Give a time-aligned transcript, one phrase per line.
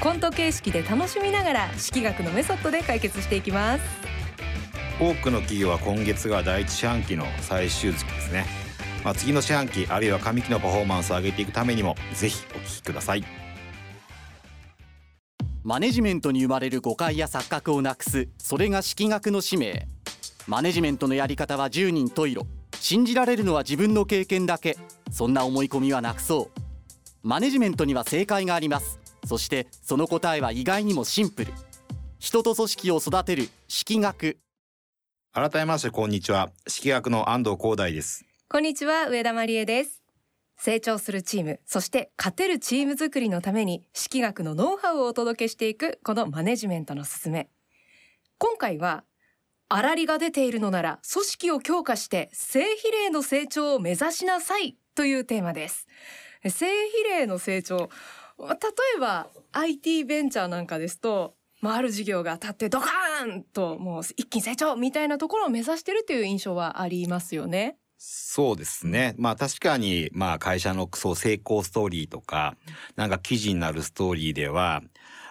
[0.00, 3.84] コント形式で楽しみながら式学のメソッドで解決していきます。
[5.00, 8.46] 多くの企業は今月が第一四半期の最終月ですね。
[9.04, 13.24] まあ、次の四半期あるいは上期のパフォーマンスを上げていくためにもぜひお聞きください。
[15.62, 19.88] マネジメントに生まれる誤解や錯覚をなくすそれが式学の使命。
[20.46, 22.46] マネジメントのやり方は十人十色。
[22.74, 24.76] 信じられるのは自分の経験だけ。
[25.10, 26.60] そんな思い込みはなくそう。
[27.22, 31.52] マネジメントには正解がありますそしてその答えは意外にもシンプル。
[32.20, 34.38] 人と組織を育てる式学。
[35.32, 36.50] 改めましてこんにちは。
[36.68, 38.24] 式学の安藤光大です。
[38.48, 40.04] こんにちは上田真理恵です。
[40.56, 47.48] 成長するチームそして勝てるチーム作りのために式学のノウハウをお届けしていくこのマネジメントのすすめ。
[48.38, 49.02] 今回は
[49.68, 55.88] 粗利が出ているのなら組織を強化して正比例の成長を目指しなさいというテーマです。
[56.44, 57.90] 正比例の成長
[58.38, 58.56] 例
[58.96, 67.78] えば IT ベンチャーなんかですとまあ、ある事業が立ってドカーンともう一気に成長みたいなところを目指してるという印象はありますよね。
[67.98, 69.14] そうですね。
[69.16, 72.56] まあ確かに、まあ会社のそう成功ストーリーとか、
[72.94, 74.82] なんか記事になるストーリーでは、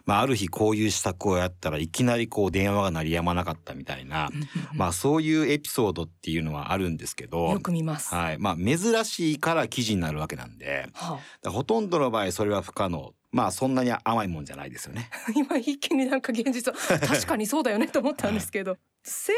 [0.06, 4.30] まあある日こういう施策をやったらいきなりこう電話が鳴りやまなかったみたいな、
[4.73, 8.14] まあそういうエピソードっていうのはあるんですけど、よく見ます。
[8.14, 8.38] はい。
[8.38, 13.14] まあ珍しいから記事になるわけなんで、はあ、ほとんどの場合それは不可能。
[13.31, 15.09] まあそんなに甘いもんじゃないですよね。
[15.36, 19.33] 今一気になんか現実は 確かにそうだよねと思ったんですけど、 正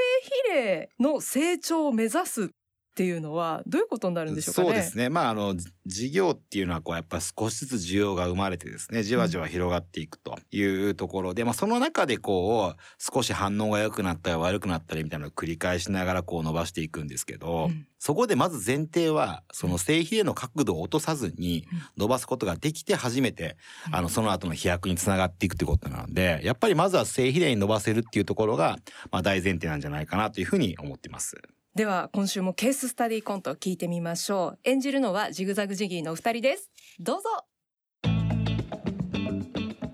[0.49, 2.47] 比例の成長を目指すっ
[2.97, 4.67] ていうのはどういうことになるんでしょうかね？
[4.69, 5.09] そうですね。
[5.09, 23.57] まああの事業っていうのはこうやっぱ少しずつ需要が生まれてですね、じわじわ広がっていくというところで、うん、まあその中でこう少し反応が良くなったり悪くなったりみたいなのを繰り返しながらこう伸ばしていくんですけど、うん、そこでまず前提はその正比例の角度を落とさずに伸ばすことができて初めて、
[23.89, 28.79] うん、あのその後の飛躍につながっていくってことなので、やっぱりまずは正比例に伸ばせるっていうところが
[29.11, 31.35] まあ大前提なんじゃないかなというふうに思ってます。
[31.77, 34.59] では今週もケーススタディコント聞いてみましょう。
[34.63, 36.71] 演じるのはジグザグジギーのお二人です。
[36.99, 37.29] どうぞ。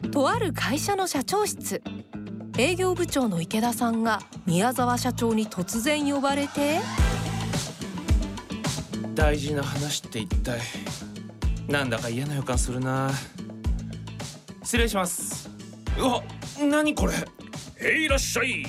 [0.09, 1.83] とある会社の社長室。
[2.57, 6.79] 営業部長の池田さんが宮沢社長に突然呼ばれて。
[9.13, 10.61] 大事な話って一体
[11.67, 13.11] なんだか嫌な予感するな。
[14.63, 15.49] 失礼します。
[15.99, 16.23] うわ
[16.61, 17.13] 何これ。
[17.85, 18.65] へいいらっしゃい。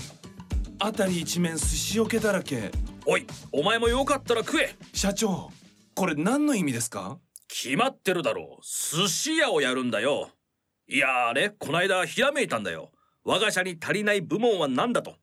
[0.80, 2.72] 辺り一面寿司桶だらけ
[3.06, 4.75] おいお前もよかったら食え。
[4.92, 5.50] 社長
[5.94, 7.19] これ何の意味ですか？
[7.48, 8.62] 決まってるだろう。
[8.65, 10.31] 寿司屋をやるんだよ。
[10.88, 12.92] いやあれこないだひらめいたんだよ。
[13.25, 15.16] 我が社に足りない部門は何だと。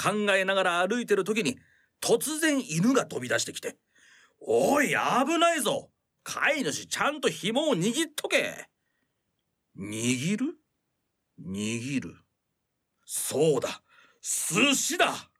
[0.00, 1.58] 考えながら歩いてる時に
[2.00, 3.76] 突然犬が飛び出してきて
[4.40, 4.94] 「おい危
[5.38, 5.90] ないぞ。
[6.22, 8.68] 飼い主ちゃんと紐を握っとけ」
[9.78, 10.58] 握る？
[11.40, 12.16] 握る。
[13.04, 13.82] そうだ。
[14.20, 15.30] 寿司だ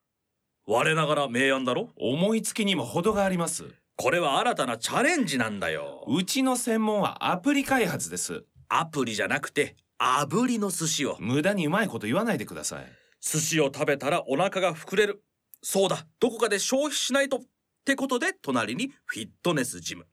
[0.71, 1.89] 我ながら明暗だろ？
[1.97, 3.65] 思いつきにも程があります。
[3.97, 6.05] これは新たなチャレンジなんだよ。
[6.07, 8.45] うちの専門はアプリ開発です。
[8.69, 11.17] アプリじゃなくて炙りの寿司を。
[11.21, 12.87] 無駄にうまいこと言わないでください。
[13.23, 15.23] 寿司を食べたらお腹が膨れる。
[15.63, 17.41] そうだどこかで消費しないとっ
[17.87, 20.07] てことで隣にフィットネスジム。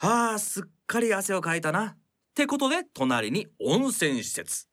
[0.00, 1.86] ああすっかり汗をかいたな。
[1.86, 1.96] っ
[2.34, 4.66] てことで隣に温泉施設。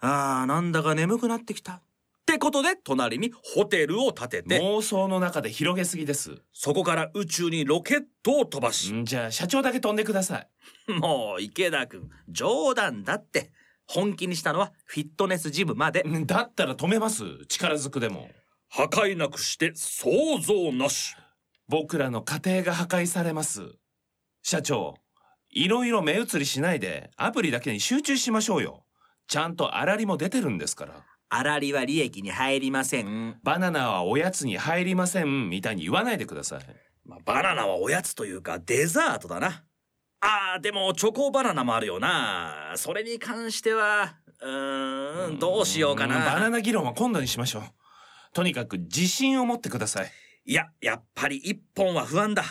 [0.00, 1.80] ああなんだか眠くなってきた
[2.28, 4.60] ってことで隣にホテルを建てて。
[4.60, 6.42] 妄想の中で広げすぎです。
[6.52, 8.92] そこから宇宙にロケットを飛ばし。
[9.04, 10.48] じゃあ社長だけ飛んでください。
[10.92, 13.50] もう池田君冗談だって。
[13.86, 16.04] 本気にしたのはフィットネスジムまで。
[16.26, 17.24] だったら止めます。
[17.48, 18.28] 力ずくでも。
[18.68, 21.16] 破壊なくして想像なし。
[21.66, 23.62] 僕らの家庭が破壊されます。
[24.42, 24.96] 社長
[25.48, 28.84] いろいろ目移りしないでアプリだけに集中しましょうよ。
[29.28, 33.38] ちゃんと粗利も出てるんですから粗利は利益に入りません。
[33.42, 36.60] バナナはおやつに入りませんみたいに言わないでください。
[37.04, 39.64] まあ、バナナはおやつというかデザートだな。
[40.20, 42.72] あー、でもチョコバナナもあるよな。
[42.76, 46.24] それに関しては、うーん、どうしようかな。
[46.24, 47.62] バナナ議論は今度にしましょう。
[48.32, 50.10] とにかく自信を持ってください。
[50.44, 52.44] いや、やっぱり一本は不安だ。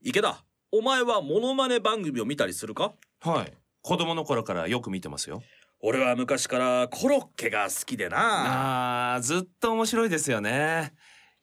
[0.00, 2.94] 池田、お前はモノマネ番組を見たりするか？
[3.20, 3.52] はい。
[3.82, 5.42] 子供の頃からよく見てますよ。
[5.86, 9.16] 俺は昔からコロッケが好きでな。
[9.16, 10.94] あーずっと面白いですよね。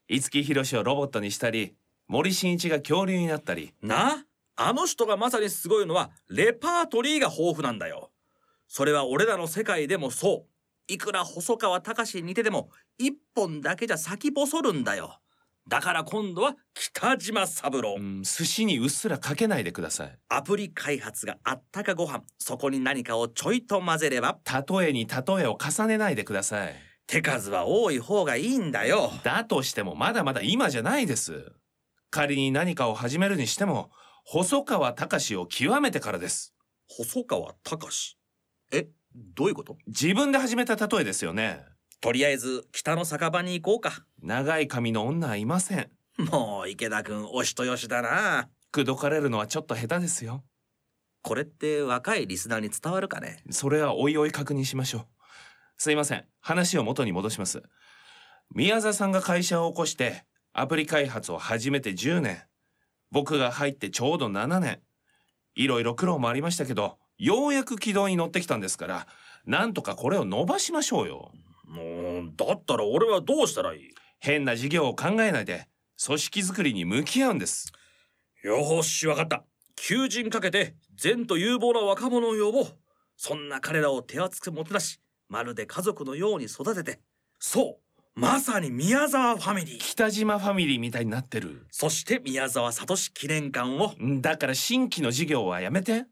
[0.10, 1.76] 五木ひろしをロボットにしたり
[2.08, 3.76] 森進一が恐竜になったり。
[3.84, 4.26] な？
[4.56, 8.10] あの人がまさにすごいのはレパートリーが豊富なんだよ。
[8.68, 10.92] それは俺らの世界でもそう。
[10.92, 15.20] いくら細川隆に似てても一本だけじゃ先細るんだよ
[15.68, 20.18] だから今度は北島三郎、うん寿司にうっすらかけないでください。
[20.30, 22.24] アプリ開発があったかご飯。
[22.40, 24.40] そこに何かをちょいと混ぜれば。
[24.46, 26.76] 例えに例えを重ねないでください。
[27.08, 29.12] 手数は多い方がいいんだよ。
[29.24, 31.52] だとしてもまだまだ今じゃないです。
[32.10, 33.92] 仮に何かを始めるにしても
[34.26, 36.54] 細川隆を極めてからです。
[36.90, 38.18] 細川隆
[38.74, 39.78] えどういうこと？
[39.88, 41.66] 自分で始めた例えですよね
[42.02, 44.04] とりあえず北の酒場に行こうか。
[44.22, 45.90] 長い髪の女はいません。
[46.18, 48.50] もう池田君お人よしだな。
[48.72, 50.44] 口説かれるのはちょっと下手ですよ。
[51.22, 53.44] これって若いリスナーに伝わるかね？
[53.52, 55.06] それはおいおい確認しましょう。
[55.78, 56.26] すいません。
[56.40, 57.62] 話を元に戻します。
[58.54, 62.42] 宮沢さんが会社を起こしてアプリ開発を始めて10年。
[63.12, 64.82] 僕が入ってちょうど7年。
[65.54, 69.08] いろいろ苦労もありましたけどようやく軌道に乗ってきたんですから
[69.46, 71.34] なんとかこれを伸ばしましょうよ
[71.72, 73.90] もうだったら俺はどうしたらいい？
[74.20, 75.70] 変な事業を考えないで
[76.06, 77.72] 組織づくりに向き合うんです。
[78.44, 79.46] よーしわかった。
[79.76, 82.68] 求人かけて善と有望な若者を呼ぼう。
[83.16, 87.00] そんな彼らを手厚くもてなしまるで家族のように育てて。
[87.40, 89.80] そうまさに宮沢ファミリー。
[89.80, 91.66] 北島ファミリーみたいになってる。
[91.72, 93.94] そして宮沢聡記念館を。
[94.04, 96.06] んだから新規の事業はやめて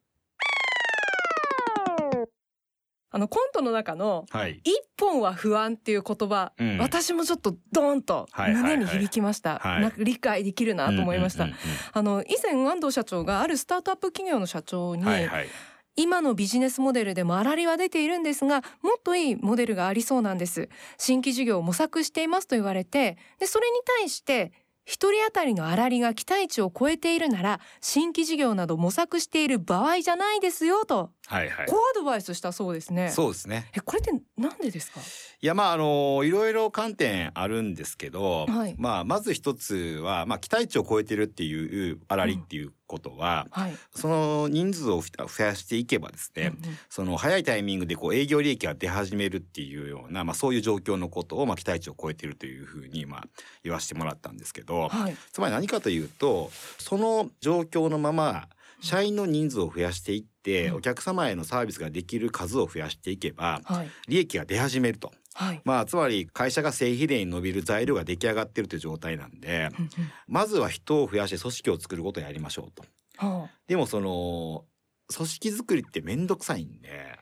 [3.11, 4.61] あのコントの中のはい。
[4.63, 6.77] 一本は不安っていう言葉、うん。
[6.77, 9.61] 私もちょっとドーンと胸に響きました、
[9.97, 11.55] 理解できるなと思いました、うんうん
[11.91, 15.47] あの以前安藤社長があるスタートアップ企業の社長に、うんはいはい。
[15.95, 20.69] 今のビジネスモデルでも粗利は出ているんですがもっといいモデルがありそうなんです。
[20.97, 24.53] 新規事業を模索していますと言われてでそれに対して
[24.89, 31.75] 一人当たりの粗利が期待値を超えているなら新規事業など模索している場合じゃないですよとはいはいこ。
[31.75, 33.11] うアドバイスしたそうですね。
[33.11, 33.69] そうですね。
[33.75, 34.99] えこれってなんでですか？
[34.99, 43.77] いやまああのいろいろ観点あるんですけど、はいまあまず一つはまあ期待値を超えてるっていう粗利っていうことは、はい。
[43.95, 53.23] その人数を増やしていけばですね、うんうんその早いタイミングでこう営業利益が出始めるっていうような、まあ、そういう状況のことをまあ期待値を超えてるというふうにまあ
[53.63, 55.15] 言わせてもらったんですけど、はい。
[55.31, 58.47] つまり何かというとその状況のまま
[58.81, 63.89] 社員の人数を増やしていって、うんお客様へのサービスができる数を増やしていけばはい。
[64.07, 65.11] 利益が出始めると。
[65.33, 65.61] はい。
[65.63, 69.89] まあ、つまり会社が正比例に伸びる材料が出来上がってるという状態なんでうんうん
[70.27, 72.83] まずは人を増やして組織を作ることをやりましょうと。
[73.17, 74.65] はでもその
[75.13, 77.17] 組織作りってめんどくさいんで。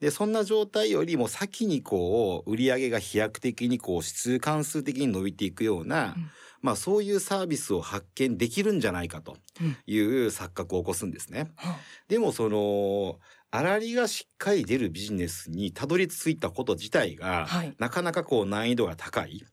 [0.00, 11.52] でそんな状態よりも先にこう売り上げが飛躍的にこう指数関数的に伸びていくような、うんまあそういうサービスを発見できるんじゃないかとうんいう錯覚を起こすんですね。
[11.56, 11.76] あは
[12.08, 13.18] でもその
[13.50, 19.44] 粗利がしっかり出るビジネスにたどり着いたこと自体が、はいなかなかこう難易度が高い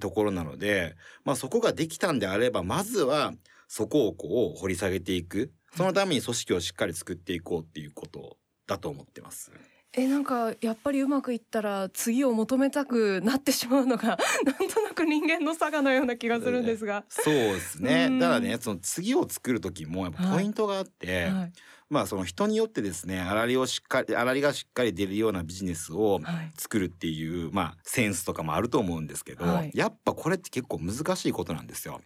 [0.00, 3.32] ところなので、まあそこができたんであればまずは
[3.68, 9.52] そこをこう掘り下げていくそのために組織をしっかり作っていこうっていうことだと思ってます。
[9.92, 17.04] えなんかやっぱりうまくいったら次を求めたくなってしまうのが なんとなく人間の差がのような気がするんですが。
[17.08, 18.08] そうですね。
[18.10, 21.52] うんだからね、その次を作る時もやっぱポイントがあって、はい
[21.88, 26.52] まあその人によってですね、粗利をしっかり、粗利がしっかり出るようなビジネスをはい。
[26.58, 29.70] 作るっていう、まあセンスとかもあると思うんですけど、はい。
[29.74, 32.00] やっぱこれって結構難しいことなんですよ。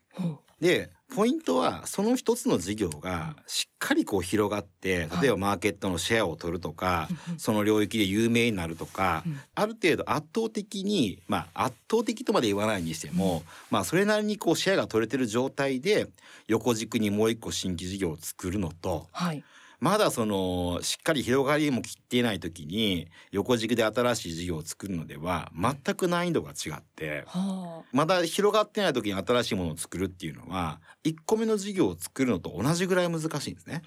[0.61, 7.09] で、ポイントはその一つの事業がしっかりこう広がって、例えばマーケットのシェアを取るとか、
[7.39, 9.41] その領域で有名になるとか、うん。
[9.55, 16.09] ある程度圧倒的に、まあ圧倒的とまで言わないにしても、まあそれなりにこうシェアが取れてる状態で
[16.49, 19.43] 横軸にもう一個新規事業を作るのと、はい
[19.81, 33.83] まだそのしっかり広がりも切っていない時に横軸で新しい事業を作るのでは全く難易度が違って、はまだ広がってない時に新しいものを作るっていうのは1個目の事業を作るのと同じぐらい難しいんですね。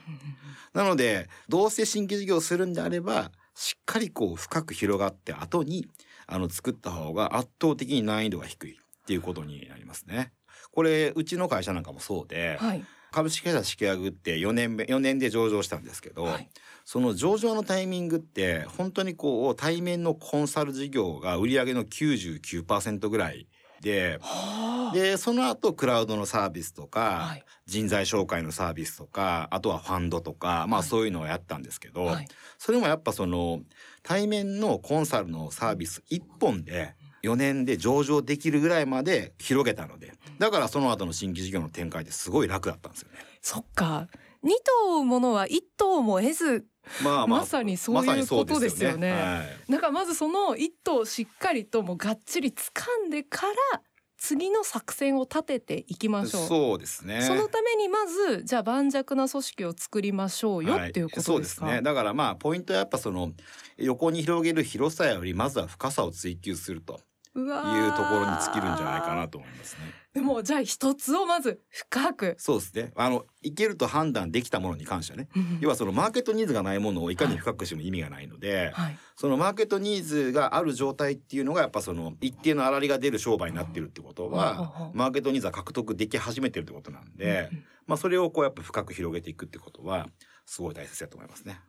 [0.74, 5.88] なのでどうせ新規事業をするんであればしっかりこう深く広がって後に
[6.26, 10.32] あの作った方が圧倒的に難易度が低いっていうことになりますね。
[10.72, 16.50] これうちの会社なんかもそうで、はい株式会社式上って4年目4年で上場したんですけど、はい。
[16.84, 24.96] その上場のタイミングって本当にこう対面のコンサル事業が売上の99%ぐらいってはあ。
[24.96, 27.44] でその後クラウドのサービスとか、はい。
[27.66, 30.90] 人材紹介のサービスとかあとはファンドとかまあはい。
[30.90, 32.28] そういうのをやったんですけど、はい。
[32.58, 33.62] それもやっぱその
[34.02, 43.20] 対面のコンサルのサービス1本で4年で上場できるぐらいまで広げたのでだからその後の新規事業の展開ってすごい楽だったんですよね。
[43.42, 44.08] そっか
[44.42, 46.66] 二頭追うものは一頭も得ず
[47.02, 53.82] まあまさにそういうことですよねはいだからまずその一頭をしっかりともうがっちり掴んでから
[54.18, 56.48] 次の作戦を立てていきましょう。
[56.48, 57.22] そうですね。
[57.22, 61.66] そのためにまずじゃあ盤石な組織を作りましょうよ、はいっていうことですか？
[61.66, 61.82] そうですね。
[61.82, 63.32] だからまあポイントはやっぱその
[63.78, 67.00] 横に広げる広さよりまずは深さを追求すると
[67.36, 69.82] いうーところに尽きるんじゃないかなと思いますね。
[70.14, 72.36] でもじゃあ一つをまず深く。
[72.38, 72.92] そうですね。
[72.96, 75.28] あのいけると判断できたものに関してはね。
[75.60, 78.98] 要はそのマーケットニーズがないものをいかに深くしても意味がないので、はい。
[79.16, 90.08] そのマーケットニーズがある状態っていうのがやっぱその一定の粗利が出る商売になってるってことうんうんうんはマーケットニーズは獲得でき始めてるってことなんで、うんうんまあそれをこうやっぱ深く広げていくってことは
[90.46, 91.60] すごい大切だと思いますね。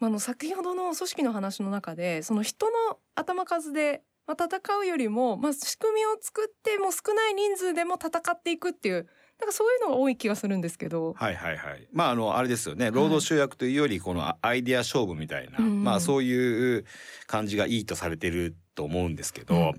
[0.00, 9.06] まああの先ほどの組織の話の中でその人の頭数で、まあ、戦うよりも、まあ、仕組みを作ってもう少ない人数でも戦っていくっていう
[9.38, 11.12] なんかそういうのが多い気がするんですけど。
[11.14, 11.88] はいはいはい。
[11.92, 12.90] まああのあれですよね。
[12.90, 16.84] 労働集約というよりこのアイデア勝負みたいな、うんまあそういう
[17.26, 19.72] 感じがいいとされてると思うんですけど、うん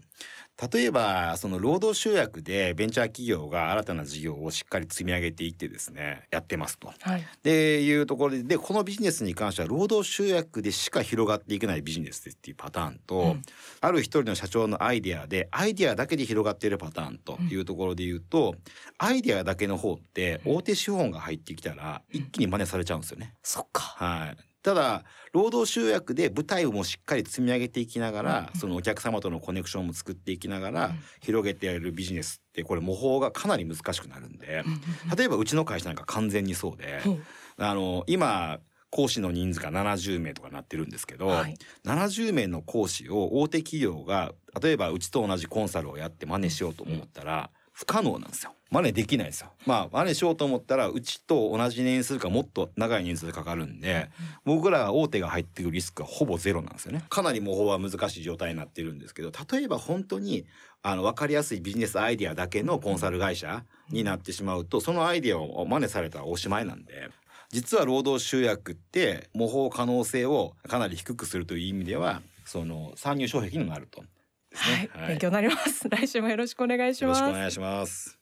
[0.72, 6.94] 例えばその労働集約でベンチャー企業が新たな事業をしっかり積み上げていってですねやってますと。
[7.02, 7.26] はい。
[7.44, 13.42] でいうところででこのビジネスに関しては労働集約でしか広がっていけないビジネスですっていうパターンと、うん
[13.82, 18.56] ある一人の社長のアイデアでアイデアだけで広がっているパターンというところで言うと、
[18.98, 23.36] アイデアだけの方って大手資本が入ってきたら一気に真似されちゃうんですよね。
[23.44, 23.82] そっか。
[23.82, 31.00] はいただ労働集約で舞台をもしっかり積み上げていきながら、そのお客様とのコネクションも作っていきながら、うん。
[31.22, 34.64] 広げてやるビジネスってこれ模倣がかなり難しくなるんで、
[35.16, 37.10] 例えばうちの会社なんか完全にそうで、う。
[37.10, 37.24] ん
[37.58, 41.56] あの今講師の人数が70名とかなってるんですけど、はい。
[41.86, 48.54] 70名の講師を大手企業が例えばうちと同じコンサルをやって真似しようと思ったら不可能なんですよ。
[48.72, 49.52] 真似できないですよ。
[49.66, 54.10] まあ真似しようと思ったらうちと同じ年数かもっと長い人数でかかるんで
[54.46, 57.04] 僕らは大手が入ってくるリスクはほぼゼロなんですよね。
[57.10, 60.46] かなり模倣は難しい状態になってるんですけど例えば本当に
[60.84, 67.10] あの分かりやすいビジネスアイデアだけのコンサル会社になってしまうとそのアイデアを真似されたらおしまいなんで
[67.50, 74.04] 実は労働集約って模倣可能性をかなり低くするという意味ではその参入障壁にもなると
[74.56, 75.88] ですはいね。、勉強になります。
[75.90, 77.20] 来週もよろしくお願いしよろます。
[77.20, 78.18] しくお願いします。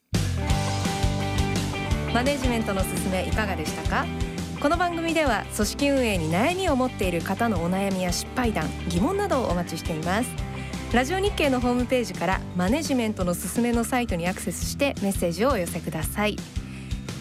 [2.12, 4.06] マネジメントのすすめいかがでしたか？
[4.60, 10.30] この番組では組織運営に悩みを持っている方のお悩みや失敗談疑問などをお待ちしています
[10.94, 16.36] ラジオ日経のホームページからマネジメントのすすめのサイトにアクセスしてメッセージをお寄せください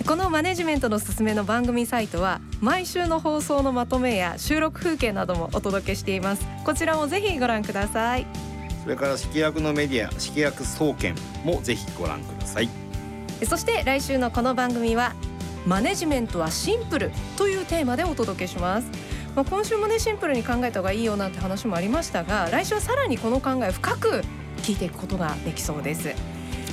[0.08, 8.53] このマネジメントのすすめの番組サイトは毎週の放送のまとめや収録風景などもお届けしていますこちらもぜひご覧ください
[8.84, 12.70] それから式薬のメディア式薬総研もぜひご覧ください。
[13.48, 15.16] そして来週のこの番組は
[15.66, 19.14] マネジメントはシンプルというテーマでお届けします。
[19.36, 24.24] まあ、今週もねシンプルに考えた方がいいよなんて話もありましたが来週はさらにこの考えを深く
[24.58, 26.14] 聞いていくことができそうです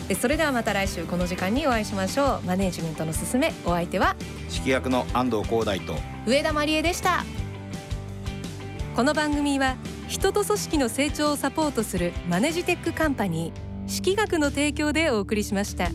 [0.08, 4.14] でそれではまた来週この時間にお会いしましょうマネジメントのすすめお相手は
[4.48, 5.94] 式薬の安藤光大と
[6.26, 7.24] 上田真理恵でした
[8.94, 9.76] この番組は
[10.10, 15.88] 人と組織の成長をサポートするマネジテックカンパニー識学の提供でお送りしました。